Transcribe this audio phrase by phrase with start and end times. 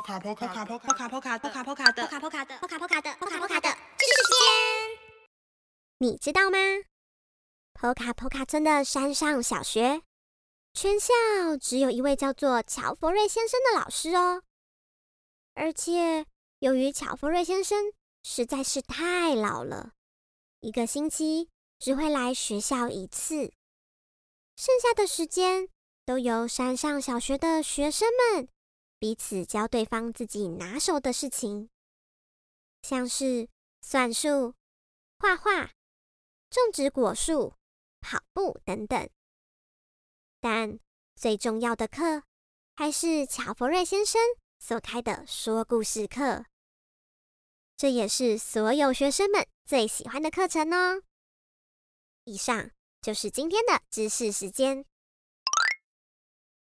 [0.00, 4.98] 波卡波卡波卡波卡波卡波卡波卡的波卡波卡的波卡波卡的波卡波卡的知识时间，
[5.98, 6.56] 你知道吗？
[7.74, 10.00] 波卡波卡村的山上小学，
[10.72, 11.12] 全校
[11.60, 14.42] 只有一位叫做乔佛瑞先生的老师哦。
[15.52, 16.24] 而且
[16.60, 17.92] 由于乔佛瑞先生
[18.22, 19.92] 实在是太老了，
[20.60, 23.52] 一个星期只会来学校一次，
[24.56, 25.68] 剩下的时间
[26.06, 28.48] 都由山上小学的学生们。
[29.00, 31.70] 彼此教对方自己拿手的事情，
[32.82, 33.48] 像是
[33.80, 34.54] 算术、
[35.18, 35.72] 画画、
[36.50, 37.54] 种植果树、
[38.00, 39.08] 跑步等等。
[40.38, 40.78] 但
[41.16, 42.24] 最重要的课
[42.76, 44.20] 还是乔佛瑞先生
[44.58, 46.44] 所开的说故事课，
[47.78, 51.02] 这也是所有学生们最喜欢的课程哦。
[52.24, 54.84] 以上就是今天的知识时间。